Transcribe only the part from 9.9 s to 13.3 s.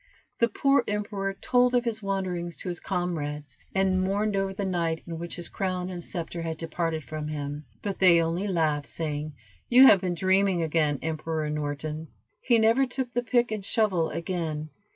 been dreaming again, Emperor Norton." He never took the